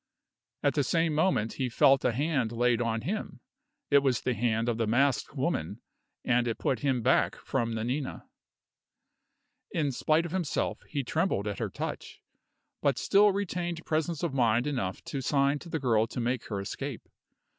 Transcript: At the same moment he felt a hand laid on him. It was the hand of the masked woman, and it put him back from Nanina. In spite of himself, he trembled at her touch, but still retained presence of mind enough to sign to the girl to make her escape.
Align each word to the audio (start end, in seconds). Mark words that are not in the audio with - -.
At 0.63 0.73
the 0.73 0.83
same 0.83 1.13
moment 1.13 1.53
he 1.53 1.69
felt 1.69 2.03
a 2.03 2.11
hand 2.11 2.51
laid 2.51 2.81
on 2.81 3.01
him. 3.01 3.39
It 3.91 3.99
was 3.99 4.21
the 4.21 4.33
hand 4.33 4.67
of 4.67 4.79
the 4.79 4.87
masked 4.87 5.35
woman, 5.35 5.79
and 6.25 6.47
it 6.47 6.57
put 6.57 6.79
him 6.79 7.03
back 7.03 7.35
from 7.35 7.75
Nanina. 7.75 8.27
In 9.71 9.91
spite 9.91 10.25
of 10.25 10.31
himself, 10.31 10.81
he 10.89 11.03
trembled 11.03 11.45
at 11.45 11.59
her 11.59 11.69
touch, 11.69 12.19
but 12.81 12.97
still 12.97 13.31
retained 13.31 13.85
presence 13.85 14.23
of 14.23 14.33
mind 14.33 14.65
enough 14.65 15.03
to 15.03 15.21
sign 15.21 15.59
to 15.59 15.69
the 15.69 15.77
girl 15.79 16.07
to 16.07 16.19
make 16.19 16.45
her 16.47 16.59
escape. 16.59 17.07